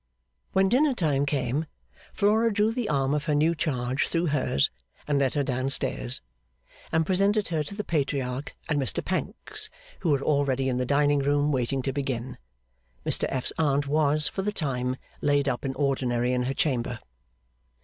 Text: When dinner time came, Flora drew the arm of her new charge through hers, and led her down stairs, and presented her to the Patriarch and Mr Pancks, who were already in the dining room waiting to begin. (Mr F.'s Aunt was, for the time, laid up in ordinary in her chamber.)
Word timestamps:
When 0.53 0.67
dinner 0.67 0.95
time 0.95 1.27
came, 1.27 1.67
Flora 2.11 2.51
drew 2.51 2.71
the 2.71 2.89
arm 2.89 3.13
of 3.13 3.25
her 3.25 3.35
new 3.35 3.53
charge 3.53 4.07
through 4.07 4.29
hers, 4.33 4.71
and 5.07 5.19
led 5.19 5.35
her 5.35 5.43
down 5.43 5.69
stairs, 5.69 6.21
and 6.91 7.05
presented 7.05 7.49
her 7.49 7.61
to 7.63 7.75
the 7.75 7.83
Patriarch 7.83 8.55
and 8.67 8.81
Mr 8.81 9.05
Pancks, 9.05 9.69
who 9.99 10.09
were 10.09 10.23
already 10.23 10.67
in 10.69 10.77
the 10.77 10.87
dining 10.87 11.19
room 11.19 11.51
waiting 11.51 11.83
to 11.83 11.93
begin. 11.93 12.39
(Mr 13.05 13.25
F.'s 13.29 13.53
Aunt 13.59 13.85
was, 13.85 14.27
for 14.27 14.41
the 14.41 14.51
time, 14.51 14.97
laid 15.21 15.47
up 15.47 15.63
in 15.63 15.75
ordinary 15.75 16.33
in 16.33 16.45
her 16.45 16.55
chamber.) 16.55 16.99